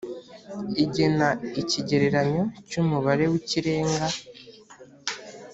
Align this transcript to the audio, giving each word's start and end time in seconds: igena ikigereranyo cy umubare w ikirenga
igena 0.83 1.27
ikigereranyo 1.61 2.43
cy 2.69 2.75
umubare 2.81 3.23
w 3.31 3.33
ikirenga 3.41 4.07